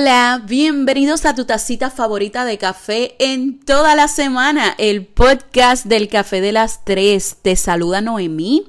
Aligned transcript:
Hola, 0.00 0.44
bienvenidos 0.46 1.24
a 1.24 1.34
tu 1.34 1.44
tacita 1.44 1.90
favorita 1.90 2.44
de 2.44 2.56
café 2.56 3.16
en 3.18 3.58
toda 3.58 3.96
la 3.96 4.06
semana, 4.06 4.76
el 4.78 5.04
podcast 5.04 5.86
del 5.86 6.08
café 6.08 6.40
de 6.40 6.52
las 6.52 6.84
tres. 6.84 7.38
Te 7.42 7.56
saluda 7.56 8.00
Noemí. 8.00 8.68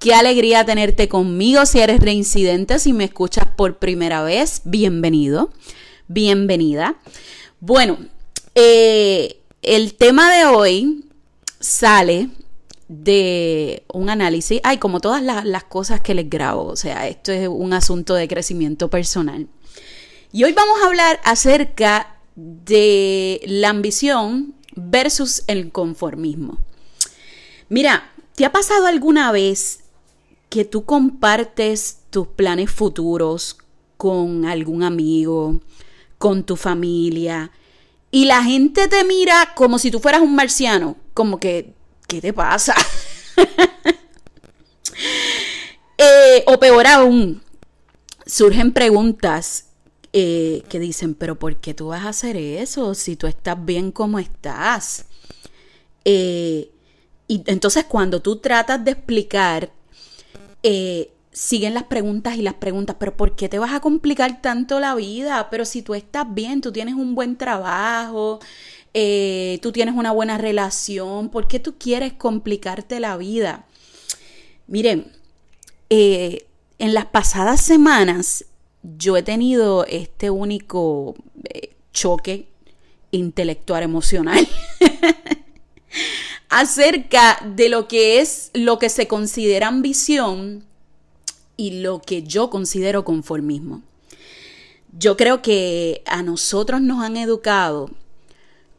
Qué 0.00 0.12
alegría 0.12 0.64
tenerte 0.64 1.08
conmigo 1.08 1.64
si 1.66 1.78
eres 1.78 2.00
reincidente, 2.00 2.80
si 2.80 2.92
me 2.92 3.04
escuchas 3.04 3.46
por 3.56 3.78
primera 3.78 4.24
vez, 4.24 4.62
bienvenido, 4.64 5.50
bienvenida. 6.08 6.96
Bueno, 7.60 7.98
eh, 8.56 9.38
el 9.62 9.94
tema 9.94 10.36
de 10.36 10.46
hoy 10.46 11.04
sale 11.60 12.28
de 12.88 13.84
un 13.92 14.10
análisis, 14.10 14.60
ay, 14.64 14.78
como 14.78 14.98
todas 14.98 15.22
las, 15.22 15.44
las 15.44 15.62
cosas 15.62 16.00
que 16.00 16.14
les 16.16 16.28
grabo, 16.28 16.64
o 16.64 16.76
sea, 16.76 17.06
esto 17.06 17.30
es 17.30 17.46
un 17.46 17.72
asunto 17.72 18.14
de 18.14 18.26
crecimiento 18.26 18.90
personal. 18.90 19.46
Y 20.32 20.44
hoy 20.44 20.52
vamos 20.52 20.78
a 20.82 20.86
hablar 20.86 21.20
acerca 21.24 22.16
de 22.34 23.40
la 23.46 23.70
ambición 23.70 24.54
versus 24.74 25.44
el 25.46 25.70
conformismo. 25.72 26.58
Mira, 27.68 28.12
¿te 28.34 28.44
ha 28.44 28.52
pasado 28.52 28.86
alguna 28.86 29.32
vez 29.32 29.80
que 30.50 30.64
tú 30.64 30.84
compartes 30.84 31.98
tus 32.10 32.26
planes 32.28 32.70
futuros 32.70 33.58
con 33.96 34.44
algún 34.44 34.82
amigo, 34.82 35.60
con 36.18 36.44
tu 36.44 36.56
familia, 36.56 37.50
y 38.10 38.26
la 38.26 38.42
gente 38.42 38.88
te 38.88 39.04
mira 39.04 39.52
como 39.54 39.78
si 39.78 39.90
tú 39.90 40.00
fueras 40.00 40.20
un 40.20 40.34
marciano, 40.34 40.96
como 41.14 41.38
que, 41.38 41.74
¿qué 42.08 42.20
te 42.20 42.32
pasa? 42.32 42.74
Eh, 45.98 46.44
o 46.46 46.60
peor 46.60 46.86
aún, 46.86 47.42
surgen 48.26 48.72
preguntas 48.74 49.65
eh, 50.18 50.62
que 50.70 50.80
dicen, 50.80 51.14
pero 51.14 51.38
¿por 51.38 51.56
qué 51.56 51.74
tú 51.74 51.88
vas 51.88 52.06
a 52.06 52.08
hacer 52.08 52.38
eso 52.38 52.94
si 52.94 53.16
tú 53.16 53.26
estás 53.26 53.62
bien 53.62 53.92
como 53.92 54.18
estás? 54.18 55.04
Eh, 56.06 56.70
y 57.28 57.42
entonces 57.44 57.84
cuando 57.84 58.22
tú 58.22 58.36
tratas 58.36 58.82
de 58.82 58.92
explicar, 58.92 59.70
eh, 60.62 61.12
siguen 61.32 61.74
las 61.74 61.82
preguntas 61.82 62.36
y 62.36 62.40
las 62.40 62.54
preguntas, 62.54 62.96
pero 62.98 63.14
¿por 63.14 63.36
qué 63.36 63.50
te 63.50 63.58
vas 63.58 63.74
a 63.74 63.80
complicar 63.80 64.40
tanto 64.40 64.80
la 64.80 64.94
vida? 64.94 65.50
Pero 65.50 65.66
si 65.66 65.82
tú 65.82 65.94
estás 65.94 66.32
bien, 66.32 66.62
tú 66.62 66.72
tienes 66.72 66.94
un 66.94 67.14
buen 67.14 67.36
trabajo, 67.36 68.38
tú 68.94 69.72
tienes 69.72 69.94
una 69.94 70.12
buena 70.12 70.38
relación, 70.38 71.28
¿por 71.28 71.46
qué 71.46 71.60
tú 71.60 71.76
quieres 71.76 72.14
complicarte 72.14 73.00
la 73.00 73.18
vida? 73.18 73.66
Miren, 74.66 75.12
en 75.90 76.94
las 76.94 77.04
pasadas 77.04 77.60
semanas 77.60 78.46
yo 78.96 79.16
he 79.16 79.22
tenido 79.22 79.84
este 79.86 80.30
único 80.30 81.16
eh, 81.44 81.74
choque 81.92 82.48
intelectual 83.10 83.82
emocional 83.82 84.46
acerca 86.48 87.38
de 87.56 87.68
lo 87.68 87.88
que 87.88 88.20
es 88.20 88.50
lo 88.54 88.78
que 88.78 88.88
se 88.88 89.08
considera 89.08 89.68
ambición 89.68 90.64
y 91.56 91.80
lo 91.80 92.00
que 92.00 92.22
yo 92.22 92.50
considero 92.50 93.04
conformismo. 93.04 93.82
Yo 94.98 95.16
creo 95.16 95.42
que 95.42 96.02
a 96.06 96.22
nosotros 96.22 96.80
nos 96.80 97.02
han 97.02 97.16
educado 97.16 97.90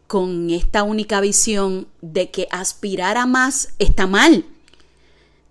con 0.08 0.50
esta 0.52 0.84
única 0.84 1.20
visión 1.20 1.88
de 2.02 2.32
que 2.32 2.48
aspirar 2.50 3.18
a 3.18 3.26
más 3.26 3.74
está 3.78 4.08
mal, 4.08 4.46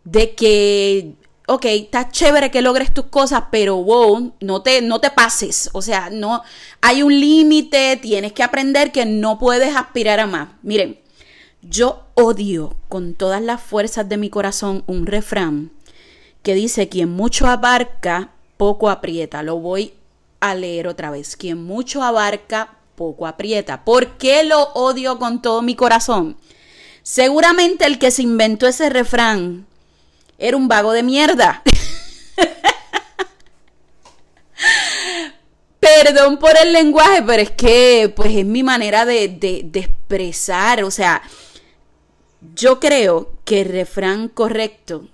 de 0.05 0.35
que 0.35 1.15
ok, 1.47 1.65
está 1.67 2.11
chévere 2.11 2.51
que 2.51 2.63
logres 2.63 2.93
tus 2.93 3.07
cosas, 3.07 3.45
pero 3.51 3.77
wow, 3.77 4.35
no 4.41 4.63
te, 4.63 4.83
no 4.83 5.01
te 5.01 5.11
pases. 5.11 5.71
O 5.73 5.83
sea, 5.83 6.11
no, 6.11 6.43
hay 6.81 7.03
un 7.03 7.19
límite, 7.19 7.97
tienes 7.97 8.33
que 8.33 8.43
aprender 8.43 8.93
que 8.93 9.07
no 9.07 9.39
puedes 9.39 9.75
aspirar 9.75 10.21
a 10.21 10.27
más. 10.27 10.49
Miren, 10.63 10.99
yo 11.63 12.05
odio 12.15 12.77
con 12.89 13.15
todas 13.15 13.43
las 13.43 13.61
fuerzas 13.61 14.09
de 14.09 14.17
mi 14.17 14.31
corazón 14.31 14.85
un 14.87 15.07
refrán 15.07 15.71
que 16.43 16.55
dice, 16.55 16.89
quien 16.89 17.11
mucho 17.11 17.47
abarca, 17.47 18.31
poco 18.57 18.91
aprieta. 18.91 19.43
Lo 19.43 19.57
voy 19.57 19.95
a 20.41 20.55
leer 20.55 20.87
otra 20.87 21.11
vez. 21.11 21.37
Quien 21.37 21.63
mucho 21.65 22.03
abarca, 22.03 22.77
poco 22.95 23.27
aprieta. 23.27 23.85
¿Por 23.85 24.17
qué 24.17 24.45
lo 24.45 24.63
odio 24.75 25.19
con 25.19 25.43
todo 25.43 25.63
mi 25.63 25.75
corazón? 25.75 26.37
Seguramente 27.03 27.85
el 27.87 27.99
que 27.99 28.11
se 28.11 28.23
inventó 28.23 28.67
ese 28.67 28.89
refrán 28.91 29.67
era 30.39 30.57
un 30.57 30.69
vago 30.69 30.93
de 30.93 31.03
mierda. 31.03 31.63
Perdón 35.81 36.39
por 36.39 36.53
el 36.63 36.73
lenguaje, 36.73 37.23
pero 37.23 37.43
es 37.43 37.51
que 37.51 38.13
pues 38.15 38.35
es 38.35 38.45
mi 38.45 38.63
manera 38.63 39.05
de, 39.05 39.29
de 39.29 39.79
expresar. 39.79 40.85
O 40.85 40.91
sea, 40.91 41.23
yo 42.55 42.81
creo 42.81 43.33
que 43.45 43.63
el 43.63 43.69
refrán 43.69 44.29
correcto 44.29 45.09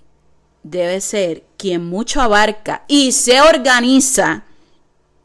debe 0.63 1.01
ser 1.01 1.43
quien 1.57 1.85
mucho 1.85 2.21
abarca 2.21 2.83
y 2.87 3.11
se 3.11 3.41
organiza 3.41 4.45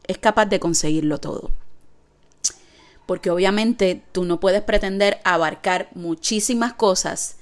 es 0.09 0.17
capaz 0.17 0.45
de 0.47 0.59
conseguirlo 0.59 1.19
todo. 1.19 1.51
Porque 3.05 3.29
obviamente 3.29 4.03
tú 4.11 4.25
no 4.25 4.39
puedes 4.39 4.61
pretender 4.61 5.19
abarcar 5.23 5.89
muchísimas 5.93 6.73
cosas 6.73 7.37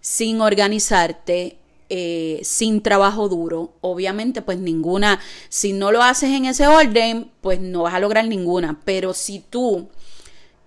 sin 0.00 0.40
organizarte, 0.40 1.58
eh, 1.90 2.40
sin 2.42 2.82
trabajo 2.82 3.28
duro, 3.28 3.72
obviamente 3.80 4.42
pues 4.42 4.58
ninguna, 4.58 5.20
si 5.48 5.72
no 5.72 5.90
lo 5.90 6.02
haces 6.02 6.30
en 6.30 6.44
ese 6.44 6.66
orden, 6.66 7.30
pues 7.40 7.60
no 7.60 7.82
vas 7.82 7.94
a 7.94 8.00
lograr 8.00 8.26
ninguna, 8.26 8.80
pero 8.84 9.14
si 9.14 9.38
tú 9.40 9.88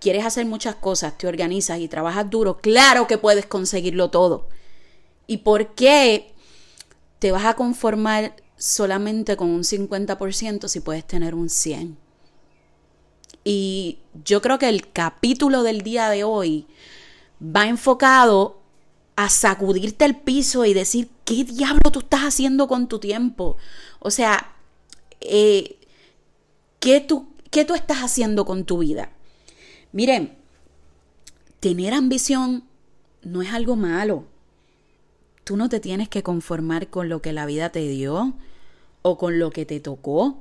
quieres 0.00 0.24
hacer 0.24 0.46
muchas 0.46 0.74
cosas, 0.74 1.16
te 1.16 1.28
organizas 1.28 1.78
y 1.78 1.86
trabajas 1.86 2.28
duro, 2.28 2.58
claro 2.58 3.06
que 3.06 3.18
puedes 3.18 3.46
conseguirlo 3.46 4.10
todo. 4.10 4.48
¿Y 5.28 5.38
por 5.38 5.74
qué 5.74 6.34
te 7.20 7.30
vas 7.30 7.44
a 7.44 7.54
conformar 7.54 8.34
solamente 8.56 9.36
con 9.36 9.48
un 9.48 9.62
50% 9.62 10.66
si 10.66 10.80
puedes 10.80 11.06
tener 11.06 11.36
un 11.36 11.48
100%? 11.48 11.94
Y 13.44 13.98
yo 14.24 14.42
creo 14.42 14.58
que 14.58 14.68
el 14.68 14.90
capítulo 14.90 15.62
del 15.62 15.82
día 15.82 16.10
de 16.10 16.24
hoy 16.24 16.66
va 17.40 17.66
enfocado 17.66 18.58
a 19.16 19.28
sacudirte 19.28 20.04
el 20.04 20.16
piso 20.16 20.64
y 20.64 20.74
decir, 20.74 21.10
¿qué 21.24 21.44
diablo 21.44 21.90
tú 21.90 22.00
estás 22.00 22.22
haciendo 22.22 22.68
con 22.68 22.88
tu 22.88 22.98
tiempo? 22.98 23.56
O 23.98 24.10
sea, 24.10 24.52
eh, 25.20 25.78
¿qué, 26.80 27.00
tú, 27.00 27.28
¿qué 27.50 27.64
tú 27.64 27.74
estás 27.74 27.98
haciendo 27.98 28.44
con 28.44 28.64
tu 28.64 28.78
vida? 28.78 29.10
Miren, 29.92 30.36
tener 31.60 31.94
ambición 31.94 32.64
no 33.22 33.42
es 33.42 33.52
algo 33.52 33.76
malo. 33.76 34.24
Tú 35.44 35.56
no 35.56 35.68
te 35.68 35.80
tienes 35.80 36.08
que 36.08 36.22
conformar 36.22 36.88
con 36.88 37.08
lo 37.08 37.20
que 37.20 37.32
la 37.32 37.46
vida 37.46 37.70
te 37.70 37.88
dio 37.88 38.34
o 39.02 39.18
con 39.18 39.38
lo 39.38 39.50
que 39.50 39.66
te 39.66 39.80
tocó. 39.80 40.38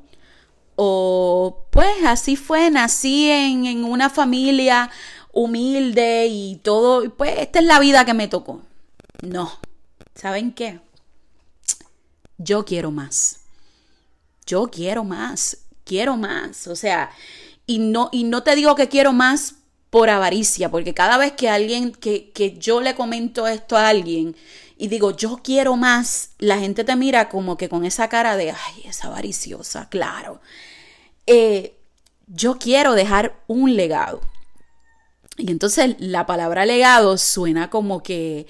O 0.76 1.66
pues 1.70 2.04
así 2.06 2.36
fue, 2.36 2.72
nací 2.72 3.30
en, 3.30 3.66
en 3.66 3.84
una 3.84 4.10
familia 4.10 4.90
humilde 5.34 6.28
y 6.28 6.56
todo, 6.58 7.10
pues 7.16 7.38
esta 7.40 7.60
es 7.60 7.66
la 7.66 7.80
vida 7.80 8.06
que 8.06 8.14
me 8.14 8.28
tocó. 8.28 8.62
No, 9.22 9.52
¿saben 10.22 10.52
qué? 10.52 10.80
Yo 12.38 12.64
quiero 12.64 12.92
más. 12.92 13.40
Yo 14.46 14.70
quiero 14.70 15.04
más, 15.04 15.58
quiero 15.84 16.16
más, 16.16 16.68
o 16.68 16.76
sea, 16.76 17.10
y 17.66 17.80
no, 17.80 18.10
y 18.12 18.24
no 18.24 18.44
te 18.44 18.56
digo 18.56 18.76
que 18.76 18.88
quiero 18.88 19.14
más 19.14 19.56
por 19.90 20.10
avaricia, 20.10 20.70
porque 20.70 20.94
cada 20.94 21.18
vez 21.18 21.32
que 21.32 21.50
alguien, 21.50 21.92
que, 21.92 22.32
que 22.32 22.58
yo 22.58 22.82
le 22.82 22.94
comento 22.94 23.48
esto 23.48 23.78
a 23.78 23.88
alguien 23.88 24.36
y 24.78 24.90
digo, 24.90 25.10
yo 25.12 25.40
quiero 25.44 25.76
más, 25.76 26.32
la 26.38 26.60
gente 26.60 26.84
te 26.84 26.96
mira 26.96 27.28
como 27.28 27.58
que 27.58 27.70
con 27.70 27.84
esa 27.84 28.08
cara 28.08 28.36
de, 28.36 28.52
ay, 28.52 28.84
es 28.86 29.04
avariciosa, 29.04 29.90
claro. 29.90 30.40
Eh, 31.26 31.78
yo 32.28 32.60
quiero 32.60 32.94
dejar 32.94 33.42
un 33.48 33.76
legado. 33.76 34.22
Y 35.38 35.50
entonces 35.50 35.96
la 36.00 36.26
palabra 36.28 36.66
legado 36.66 37.18
suena 37.18 37.70
como 37.70 38.04
que 38.04 38.48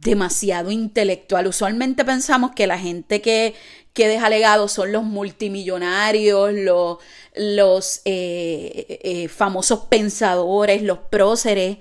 demasiado 0.00 0.70
intelectual. 0.70 1.46
Usualmente 1.46 2.04
pensamos 2.04 2.52
que 2.52 2.66
la 2.66 2.78
gente 2.78 3.20
que, 3.20 3.54
que 3.92 4.08
deja 4.08 4.28
legado 4.28 4.68
son 4.68 4.92
los 4.92 5.04
multimillonarios, 5.04 6.52
los, 6.52 6.98
los 7.34 8.00
eh, 8.04 9.00
eh, 9.02 9.28
famosos 9.28 9.80
pensadores, 9.86 10.82
los 10.82 10.98
próceres. 10.98 11.78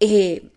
Eh, 0.00 0.50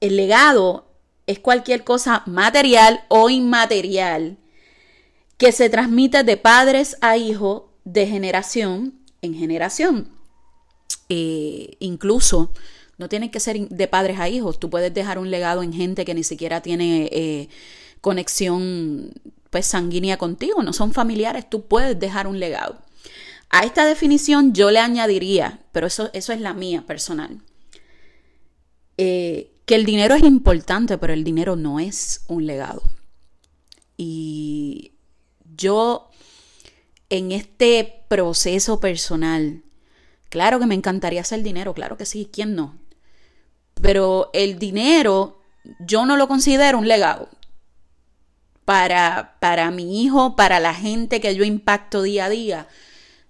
el 0.00 0.16
legado 0.16 0.86
es 1.26 1.38
cualquier 1.38 1.84
cosa 1.84 2.22
material 2.26 3.04
o 3.08 3.28
inmaterial 3.28 4.38
que 5.36 5.52
se 5.52 5.68
transmite 5.68 6.24
de 6.24 6.36
padres 6.36 6.96
a 7.00 7.16
hijos 7.16 7.64
de 7.84 8.06
generación 8.06 8.94
en 9.22 9.34
generación. 9.34 10.08
Eh, 11.08 11.76
incluso 11.78 12.50
no 12.98 13.08
tienen 13.08 13.30
que 13.30 13.40
ser 13.40 13.68
de 13.68 13.88
padres 13.88 14.18
a 14.18 14.28
hijos, 14.28 14.58
tú 14.58 14.70
puedes 14.70 14.92
dejar 14.92 15.18
un 15.18 15.30
legado 15.30 15.62
en 15.62 15.72
gente 15.72 16.04
que 16.04 16.14
ni 16.14 16.24
siquiera 16.24 16.62
tiene 16.62 17.08
eh, 17.12 17.48
conexión 18.00 19.12
pues 19.50 19.66
sanguínea 19.66 20.16
contigo, 20.16 20.62
no 20.62 20.72
son 20.72 20.92
familiares, 20.92 21.48
tú 21.48 21.66
puedes 21.66 21.98
dejar 21.98 22.26
un 22.26 22.40
legado. 22.40 22.78
A 23.50 23.64
esta 23.64 23.86
definición 23.86 24.52
yo 24.52 24.70
le 24.70 24.80
añadiría, 24.80 25.60
pero 25.72 25.86
eso, 25.86 26.10
eso 26.12 26.32
es 26.32 26.40
la 26.40 26.52
mía 26.52 26.84
personal, 26.86 27.40
eh, 28.98 29.52
que 29.66 29.74
el 29.74 29.84
dinero 29.84 30.14
es 30.14 30.22
importante, 30.22 30.98
pero 30.98 31.12
el 31.12 31.24
dinero 31.24 31.56
no 31.56 31.80
es 31.80 32.22
un 32.28 32.46
legado. 32.46 32.82
Y 33.96 34.92
yo 35.56 36.10
en 37.08 37.32
este 37.32 38.04
proceso 38.08 38.80
personal, 38.80 39.62
claro 40.28 40.58
que 40.58 40.66
me 40.66 40.74
encantaría 40.74 41.20
hacer 41.20 41.42
dinero, 41.42 41.74
claro 41.74 41.96
que 41.96 42.06
sí, 42.06 42.28
¿quién 42.30 42.54
no? 42.54 42.76
Pero 43.80 44.30
el 44.32 44.58
dinero 44.58 45.40
yo 45.80 46.06
no 46.06 46.16
lo 46.16 46.28
considero 46.28 46.78
un 46.78 46.88
legado. 46.88 47.28
Para, 48.64 49.36
para 49.38 49.70
mi 49.70 50.02
hijo, 50.02 50.34
para 50.34 50.58
la 50.58 50.74
gente 50.74 51.20
que 51.20 51.34
yo 51.34 51.44
impacto 51.44 52.02
día 52.02 52.24
a 52.24 52.30
día, 52.30 52.66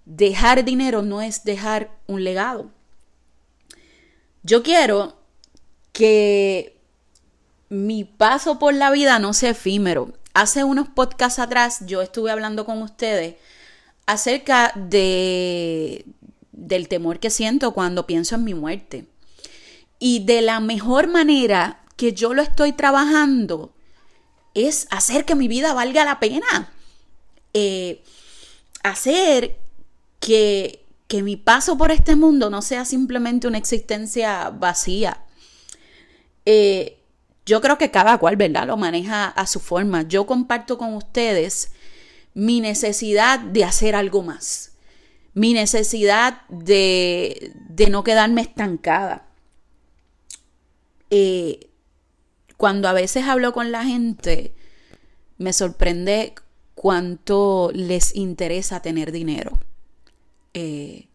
dejar 0.05 0.65
dinero 0.65 1.03
no 1.03 1.21
es 1.21 1.43
dejar 1.43 1.91
un 2.07 2.23
legado. 2.23 2.71
Yo 4.41 4.63
quiero 4.63 5.17
que 5.91 6.79
mi 7.69 8.03
paso 8.03 8.59
por 8.59 8.73
la 8.73 8.89
vida 8.91 9.19
no 9.19 9.33
sea 9.33 9.51
efímero. 9.51 10.13
Hace 10.33 10.63
unos 10.63 10.87
podcasts 10.87 11.39
atrás 11.39 11.79
yo 11.85 12.01
estuve 12.01 12.31
hablando 12.31 12.65
con 12.65 12.81
ustedes 12.81 13.35
acerca 14.05 14.71
de 14.75 16.05
del 16.51 16.87
temor 16.87 17.19
que 17.19 17.29
siento 17.29 17.71
cuando 17.73 18.07
pienso 18.07 18.35
en 18.35 18.43
mi 18.43 18.53
muerte. 18.53 19.05
Y 19.99 20.25
de 20.25 20.41
la 20.41 20.59
mejor 20.59 21.07
manera 21.07 21.81
que 21.95 22.13
yo 22.13 22.33
lo 22.33 22.41
estoy 22.41 22.73
trabajando 22.73 23.73
es 24.53 24.87
hacer 24.89 25.25
que 25.25 25.35
mi 25.35 25.47
vida 25.47 25.73
valga 25.73 26.05
la 26.05 26.19
pena. 26.19 26.71
Eh, 27.53 28.03
hacer 28.83 29.57
que, 30.19 30.85
que 31.07 31.23
mi 31.23 31.35
paso 31.35 31.77
por 31.77 31.91
este 31.91 32.15
mundo 32.15 32.49
no 32.49 32.61
sea 32.61 32.85
simplemente 32.85 33.47
una 33.47 33.57
existencia 33.57 34.49
vacía. 34.49 35.23
Eh, 36.45 36.97
yo 37.45 37.61
creo 37.61 37.77
que 37.77 37.91
cada 37.91 38.17
cual, 38.17 38.35
¿verdad? 38.35 38.67
Lo 38.67 38.77
maneja 38.77 39.27
a 39.27 39.47
su 39.47 39.59
forma. 39.59 40.03
Yo 40.03 40.25
comparto 40.25 40.77
con 40.77 40.95
ustedes 40.95 41.71
mi 42.33 42.61
necesidad 42.61 43.39
de 43.39 43.63
hacer 43.63 43.95
algo 43.95 44.21
más. 44.21 44.73
Mi 45.33 45.53
necesidad 45.53 46.41
de, 46.49 47.53
de 47.69 47.89
no 47.89 48.03
quedarme 48.03 48.41
estancada. 48.41 49.26
Eh, 51.09 51.69
cuando 52.57 52.87
a 52.87 52.93
veces 52.93 53.25
hablo 53.25 53.53
con 53.53 53.71
la 53.71 53.85
gente, 53.85 54.53
me 55.37 55.53
sorprende 55.53 56.33
cuánto 56.75 57.71
les 57.73 58.15
interesa 58.15 58.81
tener 58.81 59.11
dinero. 59.11 59.59
Eh, 60.53 61.07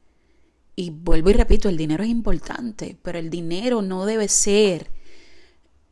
y 0.77 0.91
vuelvo 0.91 1.31
y 1.31 1.35
repito, 1.35 1.69
el 1.69 1.77
dinero 1.77 2.05
es 2.05 2.11
importante, 2.11 2.97
pero 3.03 3.19
el 3.19 3.29
dinero 3.29 3.83
no 3.83 4.07
debe 4.07 4.29
ser 4.29 4.91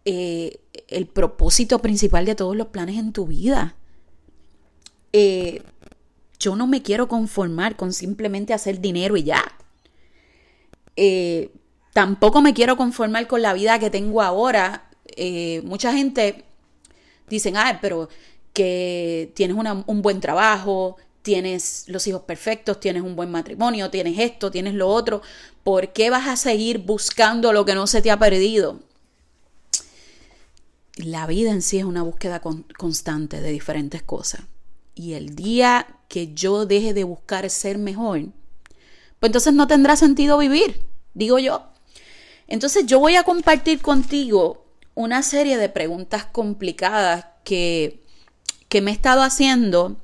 eh, 0.04 0.60
el 0.88 1.06
propósito 1.06 1.80
principal 1.80 2.24
de 2.24 2.34
todos 2.34 2.56
los 2.56 2.68
planes 2.68 2.96
en 2.96 3.12
tu 3.12 3.26
vida. 3.26 3.76
Yo 6.38 6.56
no 6.56 6.66
me 6.66 6.82
quiero 6.82 7.08
conformar 7.08 7.76
con 7.76 7.92
simplemente 7.92 8.54
hacer 8.54 8.80
dinero 8.80 9.16
y 9.16 9.24
ya. 9.24 9.42
Tampoco 11.92 12.42
me 12.42 12.54
quiero 12.54 12.76
conformar 12.76 13.26
con 13.26 13.42
la 13.42 13.52
vida 13.52 13.78
que 13.78 13.90
tengo 13.90 14.22
ahora. 14.22 14.88
mucha 15.64 15.92
gente 15.92 16.44
dicen, 17.28 17.56
ah, 17.56 17.78
pero 17.80 18.08
que 18.52 19.32
tienes 19.34 19.56
un 19.86 20.02
buen 20.02 20.20
trabajo, 20.20 20.96
tienes 21.22 21.84
los 21.86 22.06
hijos 22.06 22.22
perfectos, 22.22 22.80
tienes 22.80 23.02
un 23.02 23.16
buen 23.16 23.30
matrimonio, 23.30 23.90
tienes 23.90 24.18
esto, 24.18 24.50
tienes 24.50 24.74
lo 24.74 24.88
otro. 24.88 25.22
¿Por 25.62 25.92
qué 25.92 26.10
vas 26.10 26.28
a 26.28 26.36
seguir 26.36 26.78
buscando 26.78 27.52
lo 27.52 27.64
que 27.64 27.74
no 27.74 27.86
se 27.86 28.02
te 28.02 28.10
ha 28.10 28.18
perdido? 28.18 28.80
La 30.96 31.26
vida 31.26 31.50
en 31.50 31.62
sí 31.62 31.78
es 31.78 31.84
una 31.84 32.02
búsqueda 32.02 32.40
constante 32.40 33.40
de 33.40 33.50
diferentes 33.50 34.02
cosas. 34.02 34.42
Y 34.94 35.14
el 35.14 35.34
día 35.34 35.86
que 36.08 36.34
yo 36.34 36.66
deje 36.66 36.92
de 36.92 37.04
buscar 37.04 37.48
ser 37.48 37.78
mejor, 37.78 38.20
pues 39.18 39.28
entonces 39.28 39.54
no 39.54 39.66
tendrá 39.66 39.96
sentido 39.96 40.36
vivir, 40.38 40.82
digo 41.14 41.38
yo. 41.38 41.69
Entonces 42.50 42.84
yo 42.84 42.98
voy 42.98 43.14
a 43.16 43.22
compartir 43.22 43.80
contigo 43.80 44.66
una 44.94 45.22
serie 45.22 45.56
de 45.56 45.68
preguntas 45.68 46.26
complicadas 46.26 47.26
que, 47.44 48.02
que 48.68 48.82
me 48.82 48.90
he 48.90 48.94
estado 48.94 49.22
haciendo 49.22 49.96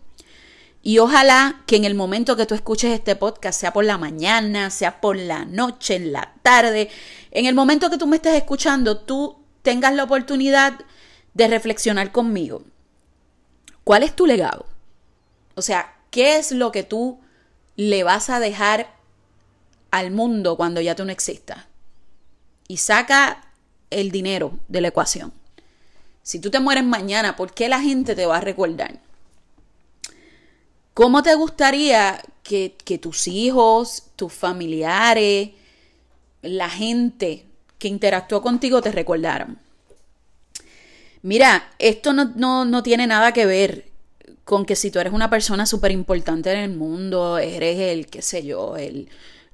y 0.81 0.99
ojalá 0.99 1.65
que 1.67 1.75
en 1.75 1.85
el 1.85 1.97
momento 1.97 2.37
que 2.37 2.47
tú 2.47 2.55
escuches 2.55 2.93
este 2.93 3.17
podcast, 3.17 3.61
sea 3.61 3.73
por 3.73 3.85
la 3.85 3.99
mañana, 3.99 4.71
sea 4.71 5.01
por 5.01 5.17
la 5.17 5.45
noche, 5.45 5.97
en 5.97 6.13
la 6.13 6.35
tarde, 6.43 6.89
en 7.33 7.47
el 7.47 7.57
momento 7.57 7.91
que 7.91 7.99
tú 7.99 8.07
me 8.07 8.17
estés 8.17 8.35
escuchando, 8.35 8.99
tú 8.99 9.37
tengas 9.63 9.93
la 9.95 10.05
oportunidad 10.05 10.79
de 11.35 11.49
reflexionar 11.49 12.13
conmigo. 12.13 12.63
¿Cuál 13.83 14.05
es 14.05 14.15
tu 14.15 14.25
legado? 14.25 14.67
O 15.57 15.63
sea, 15.63 15.97
¿qué 16.11 16.37
es 16.37 16.53
lo 16.53 16.71
que 16.71 16.85
tú 16.85 17.19
le 17.75 18.05
vas 18.05 18.31
a 18.31 18.39
dejar 18.39 18.95
al 19.91 20.13
mundo 20.13 20.57
cuando 20.57 20.81
ya 20.81 20.95
tú 20.95 21.05
no 21.05 21.11
existas? 21.11 21.65
Y 22.69 22.79
saca 22.79 23.45
el 23.91 24.11
dinero 24.11 24.59
de 24.69 24.81
la 24.81 24.89
ecuación. 24.89 25.33
Si 26.23 26.41
tú 26.41 26.51
te 26.51 26.61
mueres 26.61 26.85
mañana, 26.85 27.37
¿por 27.37 27.55
qué 27.55 27.69
la 27.69 27.81
gente 27.81 28.15
te 28.15 28.27
va 28.27 28.39
a 28.39 28.41
recordar? 28.41 28.99
¿Cómo 30.93 31.23
te 31.23 31.35
gustaría 31.35 32.21
que, 32.43 32.99
tus 33.01 33.29
hijos, 33.29 34.05
tus 34.17 34.33
familiares, 34.33 35.51
la 36.43 36.71
gente 36.71 37.45
que 37.79 37.89
interactuó 37.89 38.43
contigo 38.43 38.81
te 38.81 38.91
recordaran? 38.91 39.59
Mira, 41.23 41.71
esto 41.79 42.13
no, 42.13 42.83
tiene 42.83 43.07
nada 43.07 43.33
que 43.33 43.47
ver 43.47 43.89
con 44.45 44.65
que 44.65 44.75
si 44.75 44.91
tú 44.91 44.99
eres 44.99 45.13
una 45.13 45.29
persona 45.29 45.67
súper 45.67 45.91
importante 45.91 46.51
en 46.51 46.59
el 46.59 46.77
mundo, 46.77 47.39
eres 47.39 47.79
el, 47.79 48.07
qué 48.07 48.23
sé 48.23 48.45
yo, 48.45 48.77
el, 48.77 49.09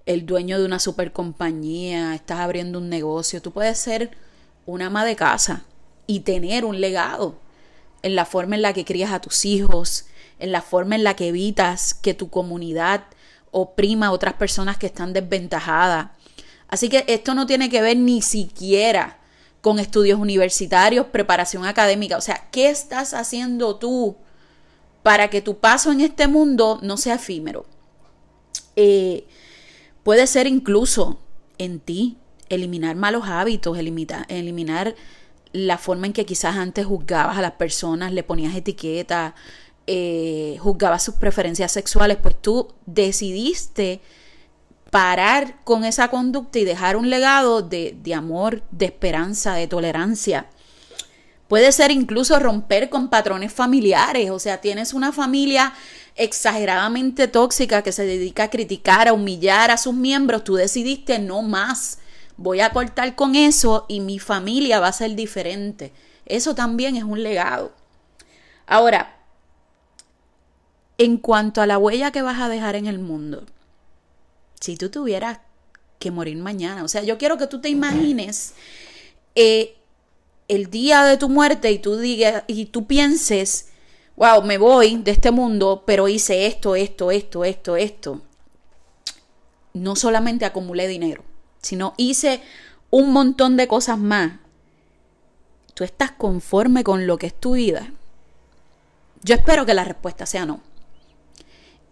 el 0.06 0.26
dueño 0.26 0.58
de 0.58 0.64
una 0.64 0.78
super 0.78 1.12
compañía, 1.12 2.14
estás 2.14 2.40
abriendo 2.40 2.78
un 2.78 2.88
negocio, 2.88 3.43
tú 3.43 3.52
puedes 3.52 3.79
ser 3.79 4.10
una 4.67 4.86
ama 4.86 5.05
de 5.05 5.17
casa 5.17 5.65
y 6.06 6.20
tener 6.20 6.65
un 6.65 6.81
legado 6.81 7.36
en 8.03 8.17
la 8.17 8.24
forma 8.24 8.56
en 8.56 8.62
la 8.62 8.72
que 8.72 8.84
crías 8.84 9.12
a 9.12 9.20
tus 9.20 9.44
hijos, 9.44 10.06
en 10.38 10.53
la 10.53 10.62
forma 10.62 10.96
en 10.96 11.05
la 11.05 11.15
que 11.15 11.29
evitas 11.29 11.94
que 11.94 12.15
tu 12.15 12.31
comunidad 12.31 13.05
oprima 13.50 14.08
a 14.08 14.12
otras 14.12 14.34
personas 14.34 14.76
que 14.76 14.86
están 14.86 15.12
desventajadas. 15.12 16.10
Así 16.69 16.88
que 16.88 17.05
esto 17.06 17.34
no 17.34 17.46
tiene 17.46 17.69
que 17.69 17.82
ver 17.82 17.96
ni 17.96 18.22
siquiera 18.22 19.19
con 19.60 19.79
estudios 19.79 20.19
universitarios, 20.19 21.06
preparación 21.06 21.65
académica. 21.65 22.17
O 22.17 22.20
sea, 22.20 22.48
¿qué 22.50 22.70
estás 22.70 23.15
haciendo 23.15 23.76
tú 23.76 24.17
para 25.03 25.31
que 25.31 25.41
tu 25.41 25.58
paso 25.58 25.93
en 25.93 26.00
este 26.00 26.26
mundo 26.26 26.81
no 26.82 26.96
sea 26.96 27.15
efímero? 27.15 27.67
Eh, 28.74 29.26
puede 30.02 30.26
ser 30.26 30.46
incluso 30.46 31.20
en 31.58 31.80
ti 31.80 32.18
eliminar 32.48 32.96
malos 32.96 33.24
hábitos, 33.26 33.78
eliminar, 33.78 34.94
la 35.52 35.78
forma 35.78 36.06
en 36.06 36.12
que 36.12 36.24
quizás 36.26 36.56
antes 36.56 36.86
juzgabas 36.86 37.36
a 37.36 37.42
las 37.42 37.52
personas, 37.52 38.12
le 38.12 38.22
ponías 38.22 38.54
etiquetas, 38.54 39.34
eh, 39.86 40.56
juzgaba 40.60 40.98
sus 40.98 41.16
preferencias 41.16 41.72
sexuales, 41.72 42.18
pues 42.22 42.40
tú 42.40 42.68
decidiste 42.86 44.00
parar 44.90 45.62
con 45.64 45.84
esa 45.84 46.08
conducta 46.08 46.58
y 46.58 46.64
dejar 46.64 46.96
un 46.96 47.10
legado 47.10 47.62
de, 47.62 47.96
de 48.02 48.14
amor, 48.14 48.62
de 48.70 48.86
esperanza, 48.86 49.54
de 49.54 49.66
tolerancia. 49.66 50.46
Puede 51.48 51.70
ser 51.72 51.90
incluso 51.90 52.38
romper 52.38 52.88
con 52.88 53.08
patrones 53.08 53.52
familiares, 53.52 54.30
o 54.30 54.38
sea, 54.38 54.62
tienes 54.62 54.94
una 54.94 55.12
familia 55.12 55.74
exageradamente 56.16 57.28
tóxica 57.28 57.82
que 57.82 57.92
se 57.92 58.04
dedica 58.04 58.44
a 58.44 58.50
criticar, 58.50 59.08
a 59.08 59.12
humillar 59.12 59.70
a 59.70 59.76
sus 59.76 59.94
miembros, 59.94 60.44
tú 60.44 60.54
decidiste 60.54 61.19
no 61.19 61.42
más, 61.42 61.98
voy 62.36 62.60
a 62.60 62.70
cortar 62.70 63.14
con 63.14 63.34
eso 63.34 63.86
y 63.88 64.00
mi 64.00 64.19
familia 64.19 64.81
va 64.81 64.88
a 64.88 64.92
ser 64.92 65.14
diferente. 65.14 65.92
Eso 66.26 66.54
también 66.54 66.96
es 66.96 67.04
un 67.04 67.22
legado. 67.22 67.72
Ahora, 68.66 69.16
en 70.98 71.16
cuanto 71.16 71.60
a 71.60 71.66
la 71.66 71.78
huella 71.78 72.12
que 72.12 72.22
vas 72.22 72.40
a 72.40 72.48
dejar 72.48 72.76
en 72.76 72.86
el 72.86 72.98
mundo, 72.98 73.44
si 74.60 74.76
tú 74.76 74.90
tuvieras 74.90 75.40
que 75.98 76.10
morir 76.10 76.36
mañana, 76.36 76.84
o 76.84 76.88
sea, 76.88 77.02
yo 77.02 77.19
quiero 77.19 77.38
que 77.38 77.46
tú 77.46 77.60
te 77.60 77.69
imagines 77.69 78.54
eh, 79.34 79.76
el 80.48 80.70
día 80.70 81.04
de 81.04 81.16
tu 81.16 81.28
muerte 81.28 81.70
y 81.72 81.78
tú 81.78 81.96
digas 81.96 82.44
y 82.46 82.66
tú 82.66 82.86
pienses, 82.86 83.71
wow, 84.22 84.41
me 84.44 84.56
voy 84.56 84.98
de 84.98 85.10
este 85.10 85.32
mundo, 85.32 85.82
pero 85.84 86.06
hice 86.06 86.46
esto, 86.46 86.76
esto, 86.76 87.10
esto, 87.10 87.44
esto, 87.44 87.76
esto. 87.76 88.22
No 89.74 89.96
solamente 89.96 90.44
acumulé 90.44 90.86
dinero, 90.86 91.24
sino 91.60 91.94
hice 91.96 92.41
un 92.91 93.12
montón 93.12 93.56
de 93.56 93.67
cosas 93.67 93.98
más. 93.98 94.34
¿Tú 95.74 95.82
estás 95.82 96.12
conforme 96.12 96.84
con 96.84 97.08
lo 97.08 97.19
que 97.19 97.26
es 97.26 97.34
tu 97.34 97.55
vida? 97.55 97.93
Yo 99.24 99.34
espero 99.34 99.67
que 99.67 99.74
la 99.74 99.82
respuesta 99.82 100.24
sea 100.24 100.46
no. 100.46 100.60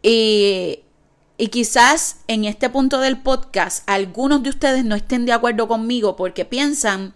Y, 0.01 0.85
Y 1.37 1.49
quizás 1.49 2.19
en 2.29 2.45
este 2.45 2.71
punto 2.71 3.01
del 3.01 3.23
podcast 3.23 3.83
algunos 3.89 4.45
de 4.45 4.51
ustedes 4.51 4.85
no 4.85 4.95
estén 4.95 5.27
de 5.27 5.33
acuerdo 5.33 5.67
conmigo 5.67 6.15
porque 6.15 6.45
piensan 6.45 7.13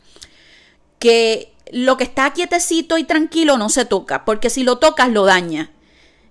que 0.99 1.54
lo 1.73 1.97
que 1.97 2.05
está 2.05 2.33
quietecito 2.33 2.99
y 2.99 3.05
tranquilo 3.05 3.57
no 3.59 3.69
se 3.69 3.85
toca, 3.85 4.25
porque 4.25 4.51
si 4.51 4.63
lo 4.63 4.79
tocas 4.79 5.11
lo 5.11 5.25
daña. 5.25 5.71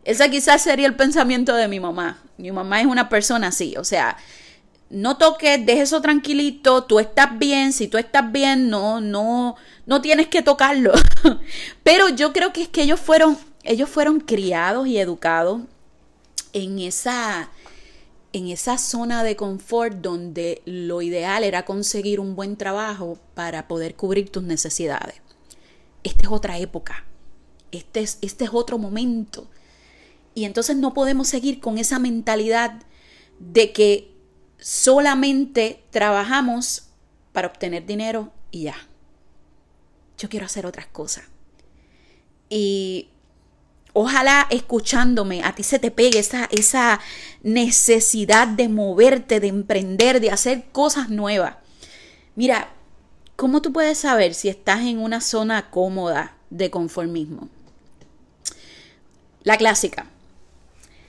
Ese 0.03 0.29
quizás 0.29 0.61
sería 0.61 0.87
el 0.87 0.95
pensamiento 0.95 1.55
de 1.55 1.67
mi 1.67 1.79
mamá. 1.79 2.21
Mi 2.37 2.51
mamá 2.51 2.81
es 2.81 2.87
una 2.87 3.09
persona 3.09 3.47
así, 3.47 3.75
o 3.77 3.83
sea, 3.83 4.17
no 4.93 5.17
toques, 5.17 5.65
deje 5.65 5.81
eso 5.81 6.01
tranquilito, 6.01 6.83
tú 6.83 6.99
estás 6.99 7.37
bien, 7.39 7.73
si 7.73 7.87
tú 7.87 7.97
estás 7.97 8.31
bien, 8.31 8.69
no, 8.69 9.01
no, 9.01 9.55
no 9.85 10.01
tienes 10.01 10.27
que 10.27 10.41
tocarlo. 10.41 10.93
Pero 11.83 12.09
yo 12.09 12.31
creo 12.31 12.53
que 12.53 12.61
es 12.63 12.67
que 12.69 12.83
ellos 12.83 12.99
fueron, 12.99 13.37
ellos 13.63 13.89
fueron 13.89 14.19
criados 14.19 14.87
y 14.87 14.99
educados 14.99 15.61
en 16.53 16.77
esa, 16.77 17.49
en 18.33 18.49
esa 18.49 18.77
zona 18.77 19.23
de 19.23 19.35
confort 19.35 19.95
donde 19.95 20.61
lo 20.65 21.01
ideal 21.01 21.43
era 21.43 21.65
conseguir 21.65 22.19
un 22.19 22.35
buen 22.35 22.55
trabajo 22.55 23.17
para 23.33 23.67
poder 23.67 23.95
cubrir 23.95 24.29
tus 24.29 24.43
necesidades. 24.43 25.22
Esta 26.03 26.27
es 26.27 26.31
otra 26.31 26.57
época, 26.57 27.05
este 27.71 28.01
es, 28.01 28.17
este 28.21 28.45
es 28.45 28.51
otro 28.53 28.77
momento. 28.77 29.47
Y 30.35 30.45
entonces 30.45 30.75
no 30.77 30.93
podemos 30.93 31.27
seguir 31.27 31.59
con 31.59 31.77
esa 31.77 31.99
mentalidad 31.99 32.81
de 33.39 33.71
que 33.71 34.11
solamente 34.59 35.83
trabajamos 35.91 36.87
para 37.33 37.47
obtener 37.47 37.85
dinero 37.85 38.31
y 38.51 38.63
ya. 38.63 38.75
Yo 40.17 40.29
quiero 40.29 40.45
hacer 40.45 40.65
otras 40.65 40.87
cosas. 40.87 41.25
Y 42.49 43.09
ojalá 43.93 44.47
escuchándome 44.49 45.43
a 45.43 45.53
ti 45.53 45.63
se 45.63 45.79
te 45.79 45.91
pegue 45.91 46.19
esa, 46.19 46.45
esa 46.51 46.99
necesidad 47.41 48.47
de 48.47 48.69
moverte, 48.69 49.39
de 49.39 49.47
emprender, 49.47 50.19
de 50.19 50.31
hacer 50.31 50.65
cosas 50.71 51.09
nuevas. 51.09 51.55
Mira, 52.35 52.72
¿cómo 53.43 53.61
tú 53.61 53.73
puedes 53.73 53.97
saber 53.97 54.35
si 54.35 54.47
estás 54.47 54.83
en 54.83 54.99
una 54.99 55.19
zona 55.19 55.69
cómoda 55.69 56.37
de 56.49 56.71
conformismo? 56.71 57.49
La 59.43 59.57
clásica. 59.57 60.05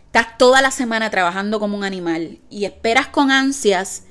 Estás 0.07 0.37
toda 0.37 0.61
la 0.61 0.73
semana 0.73 1.11
trabajando 1.11 1.61
como 1.61 1.76
un 1.76 1.85
animal 1.85 2.41
y 2.50 2.64
esperas 2.64 3.07
con 3.07 3.31
ansias 3.31 4.07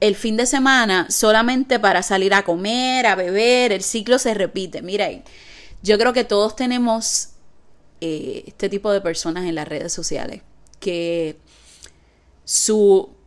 el 0.00 0.16
fin 0.16 0.36
de 0.36 0.46
semana 0.46 1.08
solamente 1.08 1.78
para 1.78 2.02
salir 2.02 2.34
a 2.34 2.42
comer, 2.42 3.06
a 3.06 3.14
beber, 3.14 3.70
el 3.70 3.84
ciclo 3.84 4.18
se 4.18 4.34
repite. 4.34 4.82
Mira, 4.82 5.08
yo 5.80 5.98
creo 5.98 6.12
que 6.12 6.24
todos 6.24 6.56
tenemos 6.56 7.28
eh, 8.00 8.42
este 8.48 8.68
tipo 8.68 8.90
de 8.90 9.02
personas 9.02 9.44
en 9.44 9.54
las 9.54 9.68
redes 9.68 9.92
sociales 9.92 10.42
que 10.80 11.38
su 12.44 13.17